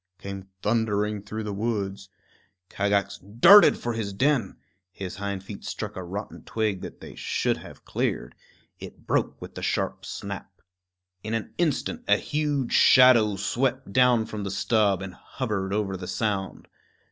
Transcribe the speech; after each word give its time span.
came 0.17 0.47
thundering 0.63 1.21
through 1.21 1.43
the 1.43 1.53
woods. 1.53 2.09
Kagax 2.71 3.19
darted 3.19 3.77
for 3.77 3.93
his 3.93 4.13
den. 4.13 4.57
His 4.91 5.17
hind 5.17 5.43
feet 5.43 5.63
struck 5.63 5.95
a 5.95 6.03
rotten 6.03 6.43
twig 6.43 6.81
that 6.81 7.01
they 7.01 7.13
should 7.13 7.57
have 7.57 7.85
cleared; 7.85 8.33
it 8.79 9.05
broke 9.05 9.39
with 9.39 9.55
a 9.59 9.61
sharp 9.61 10.03
snap. 10.03 10.59
In 11.21 11.35
an 11.35 11.53
instant 11.59 12.03
a 12.07 12.17
huge 12.17 12.73
shadow 12.73 13.35
swept 13.35 13.93
down 13.93 14.25
from 14.25 14.43
the 14.43 14.49
stub 14.49 15.03
and 15.03 15.13
hovered 15.13 15.71
over 15.71 15.95
the 15.95 16.07
sound. 16.07 16.67